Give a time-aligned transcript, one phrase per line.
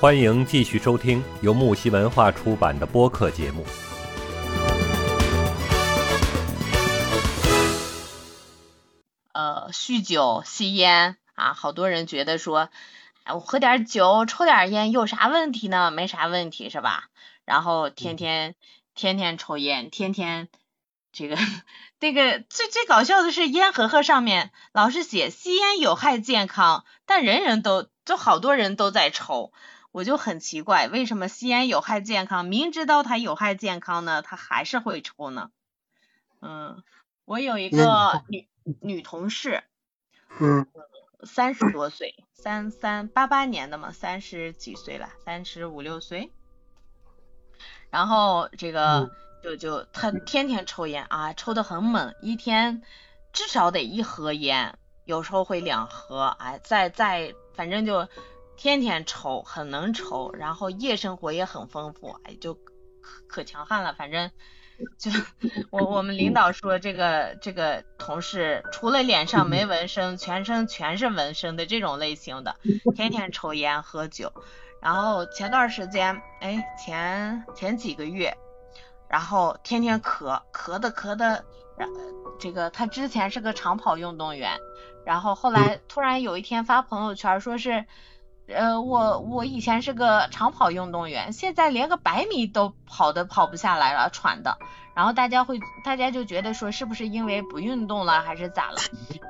[0.00, 3.66] 欢迎继续收听由木西文化出版的播客节目。
[9.34, 12.70] 呃，酗酒、吸烟啊，好多人觉得说，
[13.24, 15.90] 哎，我喝点酒、抽点烟有啥问题呢？
[15.90, 17.10] 没啥问题是吧？
[17.44, 18.54] 然后天天
[18.94, 20.48] 天天抽烟，天天
[21.12, 21.36] 这个
[22.00, 29.52] 这个最最搞笑的是烟盒盒上面老是写吸烟有害健康，但人人都就好多人都在抽。
[29.92, 32.44] 我就很奇怪，为什么吸烟有害健康？
[32.44, 35.50] 明知道它有害健康呢，他还是会抽呢？
[36.40, 36.84] 嗯，
[37.24, 38.48] 我有一个女
[38.80, 39.64] 女同事，
[40.38, 40.68] 嗯，
[41.24, 46.30] 三十多岁，三三八八年的嘛，三十几岁了，三十五六岁。
[47.90, 49.10] 然后这个
[49.42, 52.82] 就就她天天抽烟啊，抽的很猛，一天
[53.32, 58.08] 至少得一盒烟，有时候会两盒，哎，再再反正就。
[58.60, 62.60] 天天抽，很能抽，然后夜生活也很丰富，哎，就可
[63.26, 63.94] 可强悍了。
[63.94, 64.30] 反正
[64.98, 65.10] 就
[65.70, 72.56] 我我们领导说，这个这个同事除了脸上没纹身，全身全是纹身的这种类型的，
[72.94, 74.30] 天天抽烟喝酒。
[74.82, 78.36] 然后前段时间，哎，前前几个月，
[79.08, 81.46] 然后天天咳，咳的咳的，
[81.78, 81.88] 然
[82.38, 84.60] 这个他之前是个长跑运动员，
[85.06, 87.86] 然后后来突然有一天发朋友圈说是。
[88.54, 94.58] 呃，我我以前是个长跑运动员，现在连个百米都跑的跑不下来了，喘的。
[94.94, 98.76] 然后大家会，大家就觉得说是不是因为不运动了，还是咋了？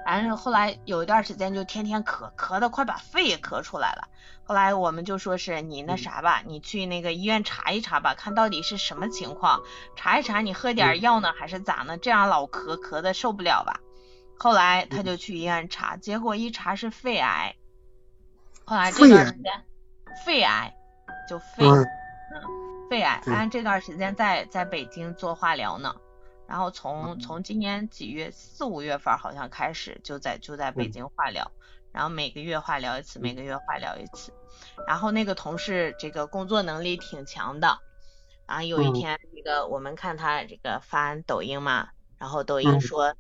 [0.04, 4.08] 反正后来有一段时间就天天咳，咳的快把肺也咳出来了。
[4.42, 9.60] 后来我们就说是你那啥吧，你去那个医院查一查吧，看到底是什么情况，
[9.96, 11.98] 查一查你喝点药呢，还是咋呢？
[11.98, 13.80] 这样老咳咳的受不了吧？
[14.38, 17.55] 后来他就去医院查，结果一查是肺癌。
[18.70, 19.52] 后来这段时间，
[20.24, 20.72] 肺癌
[21.28, 21.84] 就肺，嗯，
[22.88, 25.92] 肺癌，俺这段时间在在北京做化疗呢，
[26.46, 31.50] 然后从从今年几月四五月份好像开始就在就在北京化疗，
[31.90, 34.33] 然后每个月化疗一次，每个月化疗一次，
[34.86, 37.77] 然后那个同事这个工作能力挺强的，
[38.46, 43.16] 然后有一天那个我们看他这个发抖音嘛，然后抖音说。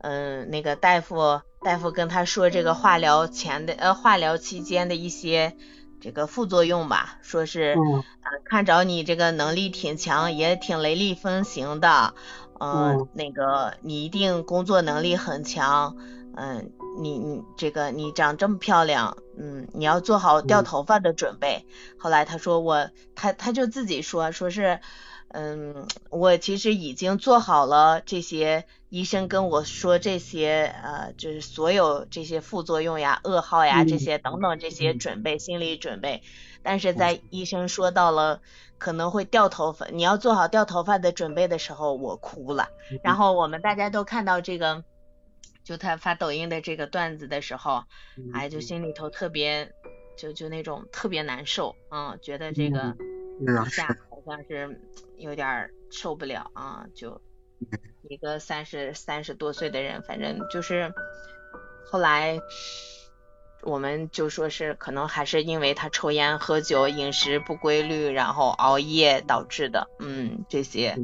[0.00, 5.56] 嗯，那个大夫，大夫跟他说这个化疗前的呃化疗期间的一些
[6.00, 8.04] 这个副作用吧，说是嗯，
[8.44, 12.14] 看着你这个能力挺强，也挺雷厉风行的，
[12.60, 15.96] 嗯，那个你一定工作能力很强，
[16.36, 16.70] 嗯，
[17.00, 21.66] 你你这个你长这么漂亮，嗯，你要做好掉头发的准备。
[21.98, 24.80] 后来他说我，他他就自己说说是。
[25.30, 36.22] 嗯，我其实已经做好了这些医生跟我说这些呃，就是所有这些副作用呀、噩耗呀这些等等这些准备心理准备，
[36.62, 38.40] 但是在医生说到了
[38.78, 42.68] 可能会掉头发，你要做好掉头发的准备的时候，我哭了。
[43.02, 44.82] 然后我们大家都看到这个，
[45.62, 47.84] 就他发抖音的这个段子的时候，
[48.32, 49.74] 哎，就心里头特别
[50.16, 52.96] 就就那种特别难受，嗯，觉得这个
[53.40, 53.94] 一下。
[54.28, 54.78] 像是
[55.16, 57.22] 有点受不了啊，就
[58.10, 60.92] 一个三十三十多岁的人，反正就是
[61.90, 62.38] 后来
[63.62, 70.98] 我们就说是可能还是因为他抽烟喝酒、饮食不规律，然后熬夜导致的，嗯，这些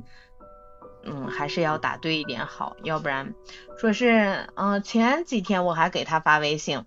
[1.03, 3.33] 嗯还是要打对一点好，要不然
[3.79, 6.85] 说是嗯前几天我还给他发微信，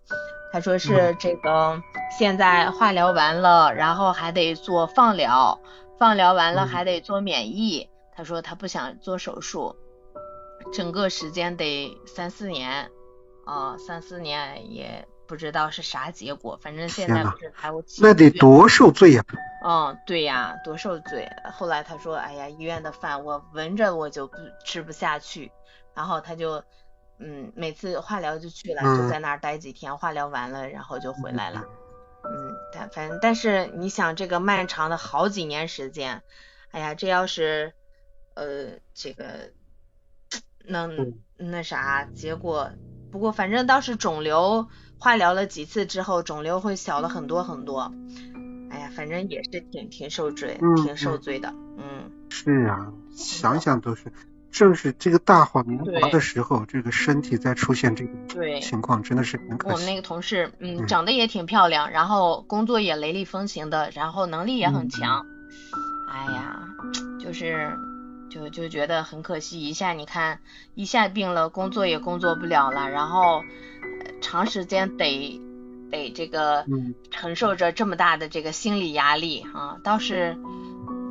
[0.54, 1.82] 他说是这个
[2.18, 5.60] 现在化疗完了，然后还得做放疗。
[6.00, 9.76] 放疗完了还得做免疫，他说他不想做手术，
[10.74, 12.92] 整个时间得三四年，
[13.46, 19.24] 啊三四年也不知道是啥结果，反正现在不是还有那得多受罪呀！
[19.66, 21.28] 嗯，对呀，多受罪。
[21.52, 25.52] 后来他说，哎呀，医院的饭我闻着我就不吃不下去，
[25.96, 26.64] 然后他就
[27.20, 31.66] 嗯每次化疗就去了，就在那儿待几天，化疗完了然后就回来了。
[32.30, 36.22] 嗯，但反正但是你想这个漫长的好几年时间，
[36.72, 37.74] 哎呀，这要是
[38.36, 39.52] 呃这个
[40.66, 42.72] 能那啥结果，
[43.12, 44.68] 不过反正倒是肿瘤
[45.00, 47.94] 化疗了几次之后，肿瘤会小了很多很多。
[48.70, 51.54] 哎呀，反正也是挺挺受罪，挺受罪的。
[51.78, 54.12] 嗯，是啊，想想都是。
[54.58, 59.74] 正是这个大好年华的时候，这个身体在出现这个情况，真的是很可惜。
[59.74, 65.28] 我们那个同事，嗯，长得也挺漂亮，然后工作也雷厉风行的，然后能力也很强。
[66.10, 66.60] 哎呀，
[67.20, 67.78] 就是
[68.32, 70.40] 就就觉得很可惜，一下你看
[70.74, 73.44] 一下病了，工作也工作不了了，然后
[74.22, 75.40] 长时间得
[75.92, 76.66] 得这个
[77.12, 80.36] 承受着这么大的这个心理压力啊，倒是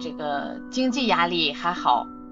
[0.01, 2.26] 这个经济压力还好，嗯，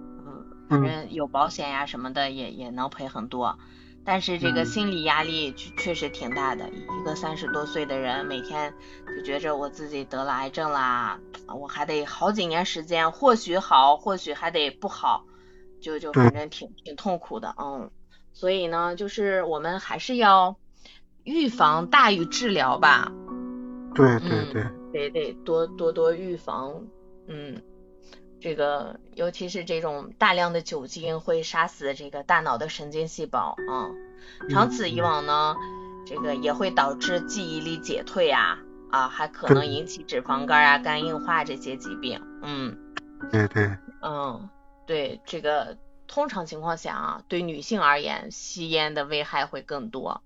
[0.80, 3.58] 反正有保险呀什么的也也能赔很多，
[4.04, 6.68] 但是这个心理压力确确实挺大的。
[6.68, 8.72] 一个三十多岁的人，每天
[9.16, 11.18] 就觉着我自己得了癌症啦，
[11.58, 15.24] 我还得好几年时间，或许好，或许还得不好，
[15.80, 17.90] 就就反正挺挺痛苦的，嗯，
[18.32, 20.56] 所以呢，就是我们还是要。
[21.24, 23.10] 预防大于治疗吧，
[23.94, 24.62] 对对对，
[24.92, 26.84] 得得多多多预防，
[27.26, 27.62] 嗯，
[28.44, 33.88] 这个尤其是这种大量的酒精会杀死这个大脑的神经细胞啊，
[34.50, 35.56] 长此以往呢，
[36.06, 38.58] 这个也会导致记忆力减退啊
[38.90, 42.76] 啊，还可能引起脂肪肝啊、肝硬化这些疾病，嗯，
[43.32, 44.50] 对对，嗯，
[44.84, 50.20] 对，这个通常情况下啊，对女性而言，吸烟的危害会更多。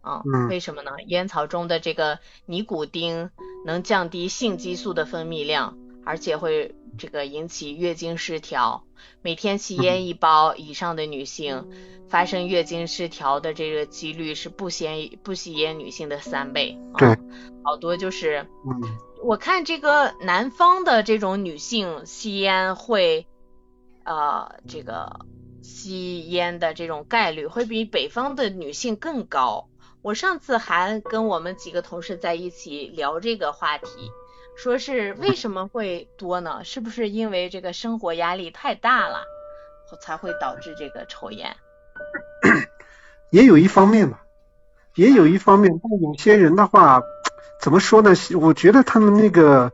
[0.00, 0.92] 啊，为什么呢？
[1.06, 3.28] 烟草中的这个尼古丁
[3.66, 5.76] 能降低性激素的分泌量，
[6.06, 8.84] 而且会这个引起月经失调。
[9.20, 11.68] 每天吸烟一包以上的女性，
[12.08, 16.78] 发生月经失调的这个几率是不吸不吸烟女性的三倍。
[16.98, 17.08] 对，
[17.64, 18.46] 好多就是，
[19.24, 23.26] 我看这个南方的这种女性吸烟会，
[24.04, 25.26] 呃，这个
[25.62, 29.68] 吸烟的这种概率会比北方的女性更高。
[30.02, 33.86] 我上次还跟我们几个同事在一起聊这个话题，
[34.56, 36.62] 说是为什么会多呢？
[36.64, 39.24] 是不是因为这个生活压力太大了，
[40.00, 41.56] 才会导致这个抽烟？
[43.30, 44.22] 也有一方面吧，
[44.94, 45.72] 也有一方面。
[45.82, 47.02] 但有些人的话，
[47.60, 48.12] 怎么说呢？
[48.40, 49.72] 我觉得他们那个，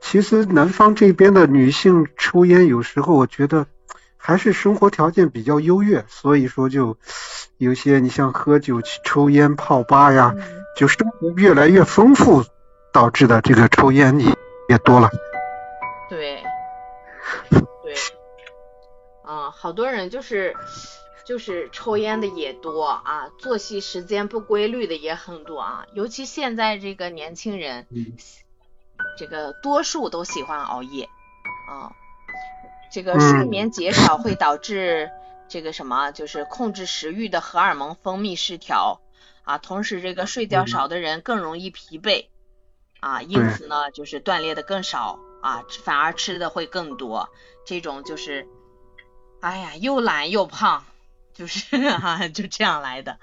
[0.00, 3.66] 其实南方这边的女性抽烟，有时候我觉得。
[4.16, 6.96] 还是生活条件比较优越，所以说就
[7.58, 10.34] 有些你像喝酒、抽烟、泡吧呀，
[10.78, 12.42] 就生活越来越丰富
[12.94, 14.26] 导致的这个抽烟也
[14.68, 15.10] 也多了。
[16.08, 16.44] 对，
[17.82, 17.94] 对，
[19.24, 20.54] 啊，好多人就是
[21.26, 27.88] 就是抽烟的也多啊，作息时间不规律的也很多啊，尤其现在这个年轻人，
[29.18, 31.08] 这个多数都喜欢熬夜
[31.68, 31.90] 啊。
[32.92, 35.10] 这个睡眠减少会导致
[35.48, 39.00] 这个什么，就是控制食欲的荷尔蒙分泌失调
[39.42, 39.58] 啊。
[39.58, 42.26] 同时，这个睡觉少的人更容易疲惫
[43.04, 47.28] 啊，因此呢，就是锻炼的更少啊，反而吃的会更多。
[47.66, 48.48] 这种就是，
[49.40, 50.84] 哎呀，又懒又胖，
[51.34, 53.18] 就是 哈，就这样来的。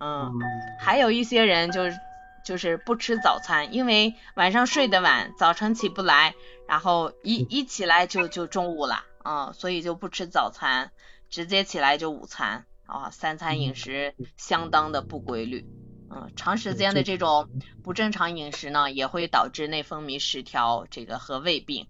[0.00, 0.32] 嗯，
[0.80, 1.96] 还有一些人就是
[2.44, 6.34] 就是不吃早餐，因为晚上睡得晚，早晨起不来，
[6.66, 9.04] 然后一一起来就就中午了。
[9.22, 10.90] 啊，所以就不吃早餐，
[11.28, 15.66] 直接起来就午餐啊，三餐饮食相当的不规律，
[16.10, 17.48] 嗯，长时间的这种
[17.82, 21.86] 不正常饮食呢，也会导致内分泌失调，这个和胃病，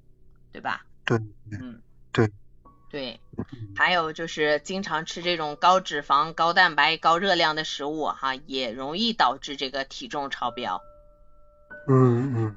[0.53, 0.85] 对吧？
[1.05, 1.19] 对，
[1.51, 1.81] 嗯，
[2.13, 2.31] 对，
[2.91, 3.21] 对，
[3.75, 10.83] 还有就是经常吃这种高脂肪、高蛋白、高热量的食物哈，也容易导致这个体重超标。
[11.89, 12.55] 嗯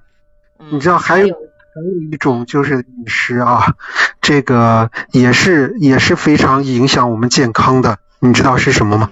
[0.59, 1.36] 嗯，你知道还有。
[1.75, 3.74] 还有一种就是饮食啊，
[4.21, 9.09] 这个也是也是非常影响我们健康的，你知道是什么吗？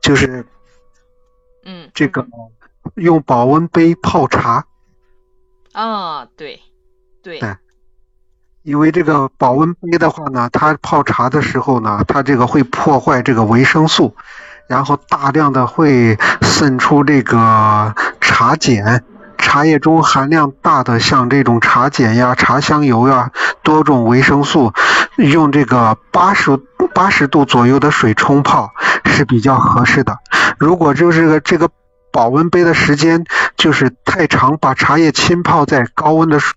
[0.00, 0.46] 就是，嗯，
[1.94, 2.26] 这个
[2.94, 4.64] 用保温杯泡茶。
[5.72, 6.60] 啊，对，
[7.22, 7.38] 对。
[7.40, 7.56] 对。
[8.62, 14.14] 因为这个保温杯的话呢，它泡茶的时候呢，它这个会破坏这个维生素，
[14.68, 19.04] 然后大量的会渗出这个茶碱。
[19.36, 23.32] 茶叶中含量大的，像这种茶碱呀、茶香油呀，
[23.64, 24.72] 多种维生素，
[25.16, 26.56] 用这个八十
[26.94, 28.70] 八十度左右的水冲泡
[29.04, 30.18] 是比较合适的。
[30.56, 31.68] 如果就是个这个
[32.12, 33.24] 保温杯的时间
[33.56, 36.54] 就是太长，把茶叶浸泡在高温的水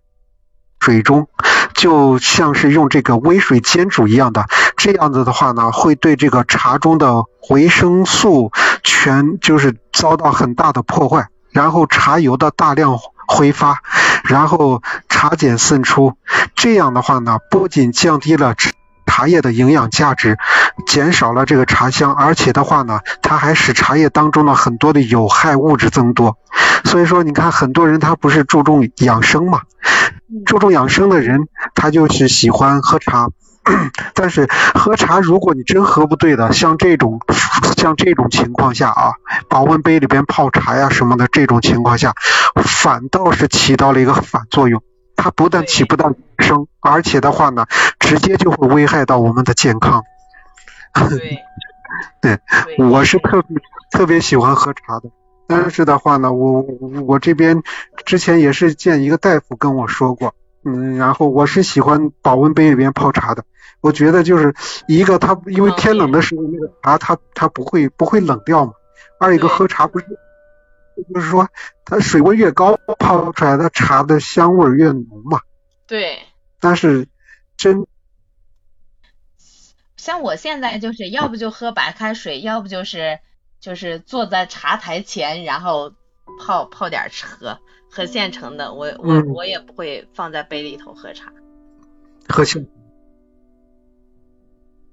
[0.81, 1.27] 水中，
[1.73, 4.45] 就像是用这个微水煎煮一样的，
[4.77, 8.51] 这样子的话呢，会对这个茶中的维生素
[8.83, 11.29] 全就是遭到很大的破坏。
[11.49, 13.81] 然后茶油的大量挥发，
[14.25, 16.13] 然后茶碱渗出，
[16.53, 18.53] 这样的话呢，不仅降低了
[19.05, 20.37] 茶叶的营养价值，
[20.85, 26.37] 减少了这个茶香，而且的话呢，它还使茶叶当中的很多的有害物质增多。
[26.83, 29.61] 所以说，你看很多人他不是注重养生嘛，
[30.45, 33.29] 注重养生的人，他就是喜欢喝茶。
[34.13, 37.19] 但是喝茶，如果你真喝不对的，像这种
[37.77, 39.13] 像这种情况下啊，
[39.49, 42.13] 保温杯里边泡茶呀什么的，这种情况下，
[42.63, 44.83] 反倒是起到了一个反作用。
[45.15, 47.65] 它不但起不到生，而且的话呢，
[47.99, 50.03] 直接就会危害到我们的健康。
[51.09, 51.41] 对，
[52.21, 52.39] 对，
[52.85, 53.57] 我是特别
[53.91, 55.09] 特别喜欢喝茶的。
[55.47, 56.61] 但是的话呢，我
[57.05, 57.61] 我这边
[58.05, 63.43] 之前也是见一个大夫跟我说过，嗯，然后我是喜欢保温杯里边泡茶的。
[63.81, 64.55] 我觉得就是
[64.87, 68.71] 一个它因为天冷的时候那个茶它它不会不会冷掉嘛，
[69.19, 70.05] 二一个喝茶不是
[71.13, 71.47] 就是说
[71.83, 75.41] 它水温越高泡出来的茶的香味越浓嘛。
[75.87, 76.19] 对。
[76.59, 77.07] 但是
[77.57, 77.85] 真。
[79.97, 83.19] 像我现在就是要不就喝白开水，要不就是
[83.59, 85.93] 就是坐在茶台前，然后
[86.39, 88.73] 泡泡点喝，喝现成的。
[88.73, 91.33] 我我我也不会放在杯里头喝茶。
[92.29, 92.67] 喝现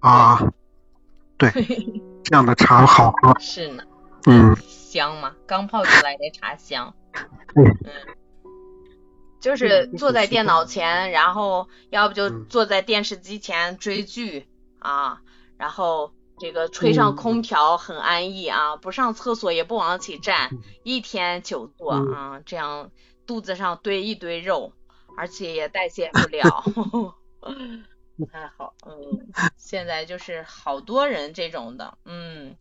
[0.01, 0.53] 啊，
[1.37, 1.51] 对，
[2.25, 3.39] 这样的茶好喝。
[3.39, 3.85] 是呢。
[4.27, 4.57] 嗯。
[4.67, 5.35] 香吗？
[5.47, 6.95] 刚泡出来的茶香。
[7.55, 7.77] 嗯。
[9.43, 14.49] 就是坐在电脑前，然后要不就坐在电视机前追剧。
[14.79, 15.23] 啊，
[15.59, 20.51] 然后这个吹上空调很安逸啊，不上厕所也不往起站，
[20.83, 22.91] 一天久坐啊，这样
[23.25, 24.73] 肚子上堆一堆肉，
[25.17, 26.65] 而且也代谢不了，
[28.19, 28.75] 不太好。
[28.85, 32.57] 嗯，现在就是好多人这种的，嗯，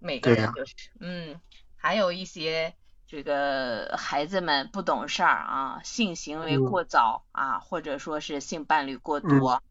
[0.00, 1.40] 每个人就是，嗯，
[1.76, 2.74] 还有一些
[3.06, 9.62] 这个孩子们不懂事儿啊，性行为过早啊，或者说是性伴侣过多。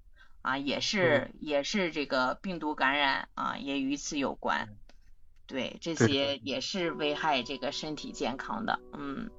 [0.41, 4.69] 啊，也是也是这个病毒感染啊，也与此有关。
[5.47, 8.79] 对，这些也是危害这个身体健康的。
[8.93, 9.31] 嗯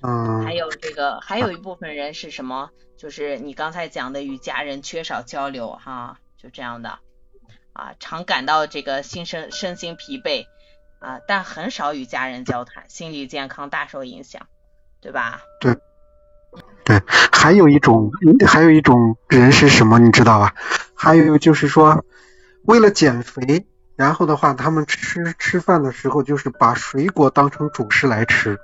[0.00, 0.44] 嗯。
[0.44, 2.70] 还有这个，还有一部分人是什么？
[2.96, 6.98] 就是你刚才讲的与家人缺少交流哈，就这样的
[7.72, 10.46] 啊，常感到这个心身身心疲惫
[11.00, 14.46] 啊，但很少与家人交谈，心理健康大受影响，
[15.00, 15.42] 对吧？
[15.60, 15.76] 对。
[16.82, 18.10] 对，还有一种，
[18.48, 20.54] 还有一种人是什么，你知道吧？
[20.94, 22.04] 还有就是说，
[22.64, 28.58] 为了减肥，然后的话，他们吃吃饭的时候就是把水果当成主食来吃，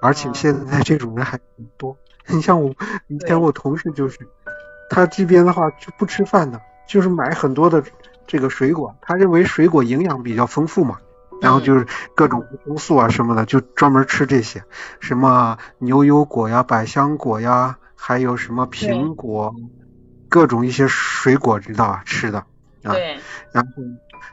[0.00, 1.96] 而且现在这种人还很多。
[2.26, 2.74] 你像我
[3.08, 4.18] 以前我同事就是，
[4.88, 7.82] 他这边的话就不吃饭的，就是买很多的
[8.28, 10.98] 这个水果，他认为水果营养比较丰富嘛。
[11.40, 14.64] 然后就是各种维生素啊什么的，就专门吃这些，
[14.98, 19.54] 什么牛油果呀、百香果呀，还有什么苹果，
[20.28, 22.02] 各种一些水果，知道吧？
[22.04, 22.38] 吃的
[22.82, 22.92] 啊。
[22.92, 23.18] 对。
[23.52, 23.70] 然后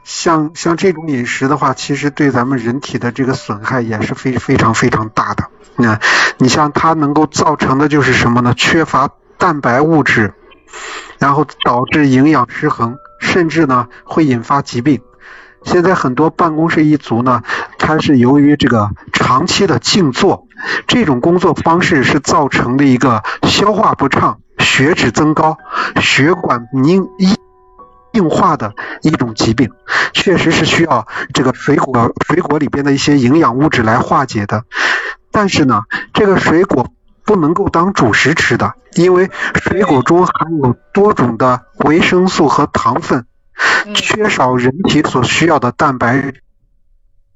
[0.02, 5.44] 像像这种饮食的话，其实对咱们人体的这个损害也是非非常非常大的。
[5.76, 6.00] 那
[6.38, 8.52] 你像它能够造成的就是什么呢？
[8.56, 10.34] 缺乏蛋白物质，
[11.20, 15.00] 然后导致营养失衡，甚至呢会引发疾病。
[15.64, 17.42] 现在很多办公室一族呢，
[17.78, 20.46] 他是由于这个长期的静坐，
[20.86, 25.58] 这种工作方式是造成的一个消化不畅、血脂增高、
[26.00, 27.36] 血管凝硬
[28.12, 29.72] 硬化的一种疾病，
[30.12, 34.62] 确实是需要这个水果水果里边的一些营养物质来化解的。
[35.32, 35.82] 但是呢，
[36.14, 36.92] 这个水果
[37.26, 43.26] 不能够当主食吃的，因为水果中含有多种的维生素和糖分。
[43.94, 46.34] 缺少人体所需要的蛋白，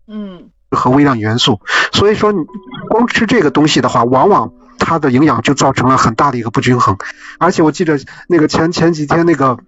[0.06, 1.61] 嗯，和微量元素，
[1.92, 2.44] 所以说你
[2.90, 6.99] 光吃这个东西的话，往往它的营养就造成了很大的一个不均衡。
[7.38, 9.59] 而且我记得那个前前几天那个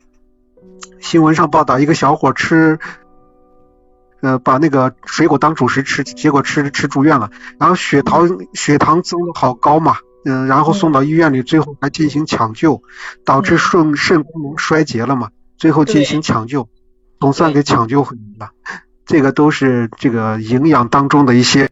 [1.00, 2.78] 新闻上报道，一个小伙吃，
[4.20, 12.82] 呃，把那个水果当主食吃，结果吃吃住院了，然后血糖血糖增的好高嘛，嗯，然后送到医院里，最后还进行抢救，
[13.24, 15.30] 导致肾肾功能衰竭了嘛。
[15.56, 16.68] 最后进行抢救，
[17.20, 18.52] 总算给抢救回来了。
[19.04, 21.70] 这个都是这个营养当中的一些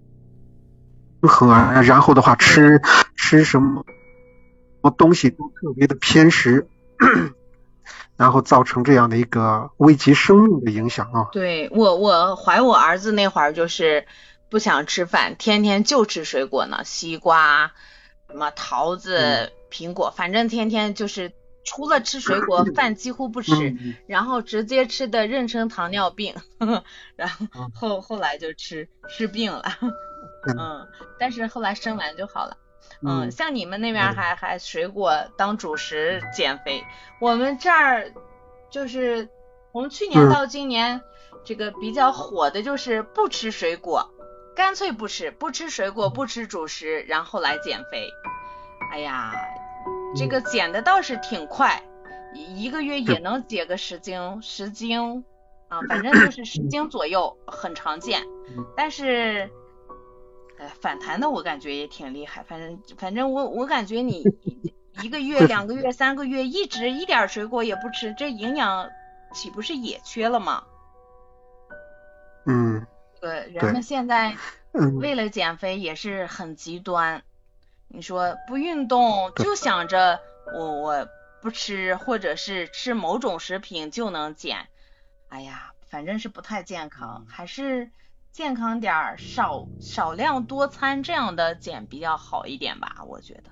[1.20, 1.82] 平衡啊。
[1.82, 2.82] 然后的话，吃
[3.16, 6.66] 吃什么什么东西都特别的偏食，
[8.16, 11.28] 然后造成这样的一个危及生命的影响啊。
[11.32, 14.06] 对我，我怀我儿子那会儿就是
[14.50, 17.72] 不想吃饭，天天就吃水果呢，西瓜、
[18.30, 21.32] 什么桃子、苹果，反正天天就是。
[21.62, 26.34] 除了吃水果，饭几乎不吃，然后直接吃的妊娠糖尿病，
[27.16, 29.64] 然后后后来就吃吃病了，
[30.58, 32.56] 嗯，但是后来生完就好了，
[33.06, 36.82] 嗯，像你们那边还还水果当主食减肥，
[37.20, 38.10] 我们这儿
[38.70, 39.28] 就是
[39.70, 41.02] 从去年到今年，
[41.44, 44.10] 这个比较火的就是不吃水果，
[44.54, 48.08] 干脆不吃，不吃水果，不吃主食，然后来减肥，
[48.92, 49.32] 哎呀。
[50.16, 51.84] 这个减的倒是挺快，
[52.34, 55.24] 一个月也能减个十斤，十斤
[55.68, 58.20] 啊，反正就是十斤左右，很常见。
[58.76, 59.48] 但是，
[60.58, 62.42] 哎，反弹的我感觉也挺厉害。
[62.42, 64.24] 反正，反正我我感觉你
[65.00, 68.90] 一个月、两个月、三个月一直一点水果也不吃，这营养
[69.32, 70.64] 岂不是也缺了吗？
[72.46, 72.84] 嗯，
[73.20, 74.36] 对，人们现在
[74.72, 77.22] 为了减肥也是很极端。
[77.88, 80.20] 你说不运动就想着
[80.54, 81.08] 我我
[81.42, 84.68] 不吃，或者是吃某种食品就能减，
[85.28, 87.90] 哎呀，反正是不太健康，还是
[88.30, 93.50] 健康点儿，少少量多餐这样的减比较好一点吧，我觉得。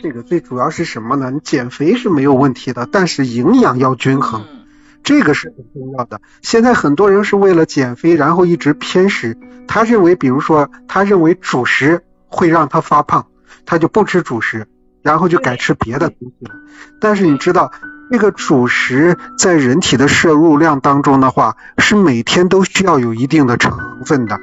[0.00, 1.30] 这个最主要是什么呢？
[1.30, 4.57] 你减肥是没有问题的，但是营养要均衡，
[5.02, 6.20] 这个是很重要的。
[6.42, 9.36] 现在很多人是为了减肥，然后一直偏食。
[9.66, 13.26] 他认为，比如说，他认为主食会让他发胖，
[13.66, 14.66] 他就不吃主食，
[15.02, 16.54] 然后就改吃别的东西了。
[17.00, 17.72] 但是你知道，
[18.10, 24.40] 这个主食在人体的摄入量当中的话，是每天都需要有一定的成分的。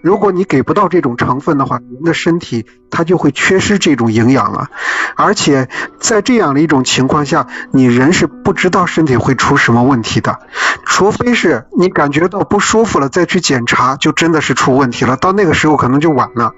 [0.00, 4.70] 如果你给不到这种成分的话，人的身体它就会缺失这种营养了。
[5.16, 5.68] 而且
[6.00, 10.40] 在这样的一种情况下，你人是不知道身体会出什么问题的，
[10.86, 15.16] 除非是你感觉到不舒服了再去检查，就真的是出问题了。
[15.16, 16.54] 到那个时候可能就晚了，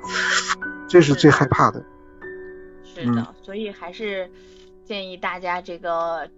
[0.88, 1.84] 这是最害怕的。
[2.94, 4.30] 是的，所以还是
[4.84, 6.28] 建议大家这个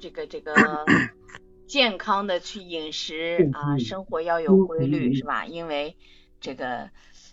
[0.00, 0.54] 这个这个
[1.68, 5.44] 健康的去饮食啊，生活要有规律，是吧？
[5.44, 5.96] 因为
[6.42, 6.88] 这个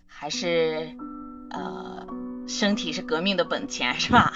[0.06, 0.90] 还是
[1.50, 2.06] 呃，
[2.46, 4.32] 身体是革命的本钱，是吧？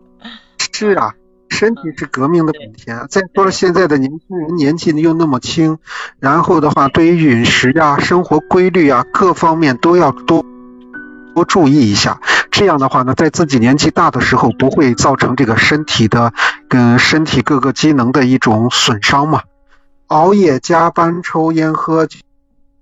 [0.72, 1.14] 是啊，
[1.48, 3.06] 身体是革命的本钱。
[3.08, 5.78] 再说了，现在的年轻人年纪又那么轻，
[6.18, 10.44] 然后的话，对于饮食呀、生活规律啊各方面都要多
[11.34, 12.20] 多注意一下。
[12.50, 16.34] 这样的话呢，在自己年纪大的时候，不会造成这个身体的
[16.68, 19.44] 跟身体各个机能的一种损伤嘛。
[20.08, 22.06] 熬夜、加班、抽烟、喝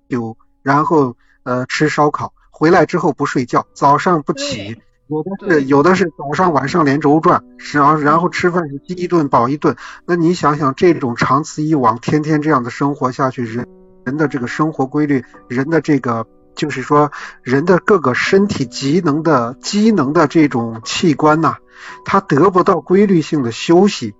[0.08, 1.14] 酒，然后。
[1.48, 4.76] 呃，吃烧烤回来之后不睡觉，早上不起，
[5.08, 9.74] 有的是有的是早上晚上连轴转，然后然后吃饭是饥一顿饱一顿。
[10.04, 13.66] 那你想想，这种长此以往，天天这样的生活下去，人
[14.04, 17.12] 人的这个生活规律，人的这个就是说
[17.42, 21.56] 人的各个身体机能的机能的这种器官呐，
[22.04, 24.14] 它得不到规律性的休息，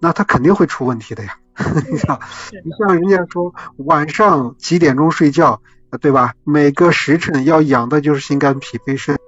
[0.00, 1.36] 那它肯定会出问题的呀。
[1.90, 2.18] 你像
[2.64, 5.60] 你像人家说晚上几点钟睡觉？
[6.00, 6.34] 对吧？
[6.44, 9.18] 每个时辰要养的就是心肝脾肺肾。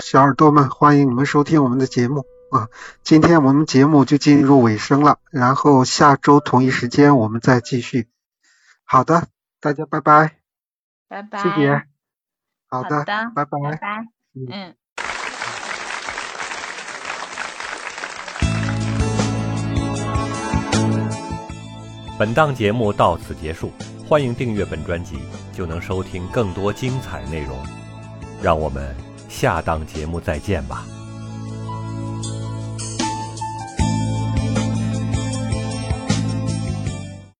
[0.00, 2.68] 小耳朵们，欢迎你们收听我们的节目啊！
[3.02, 8.08] 今天我们节目就进入尾声了，然后下周同一时间我们再继续。
[8.84, 9.26] 好的，
[9.60, 10.36] 大家拜拜。
[11.08, 11.42] 拜拜。
[11.42, 11.82] 谢谢。
[12.68, 13.04] 好的。
[13.04, 13.58] 拜拜。
[13.62, 14.06] 拜拜。
[14.34, 14.74] 嗯。
[22.18, 23.70] 本档节目到此结束。
[24.12, 25.20] 欢迎订阅本专辑，
[25.54, 27.56] 就能收听更多精彩内容。
[28.42, 28.94] 让我们
[29.26, 30.84] 下档节目再见吧。